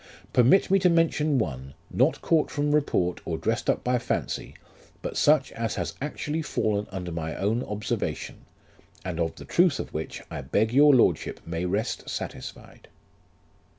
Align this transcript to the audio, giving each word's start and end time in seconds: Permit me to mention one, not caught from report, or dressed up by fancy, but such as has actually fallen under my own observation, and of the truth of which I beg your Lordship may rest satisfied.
Permit 0.33 0.71
me 0.71 0.79
to 0.79 0.89
mention 0.89 1.37
one, 1.37 1.75
not 1.91 2.23
caught 2.23 2.49
from 2.49 2.73
report, 2.73 3.21
or 3.23 3.37
dressed 3.37 3.69
up 3.69 3.83
by 3.83 3.99
fancy, 3.99 4.55
but 5.03 5.15
such 5.15 5.51
as 5.51 5.75
has 5.75 5.93
actually 6.01 6.41
fallen 6.41 6.87
under 6.89 7.11
my 7.11 7.35
own 7.35 7.61
observation, 7.61 8.45
and 9.05 9.19
of 9.19 9.35
the 9.35 9.45
truth 9.45 9.79
of 9.79 9.93
which 9.93 10.23
I 10.31 10.41
beg 10.41 10.73
your 10.73 10.95
Lordship 10.95 11.39
may 11.45 11.65
rest 11.65 12.09
satisfied. 12.09 12.87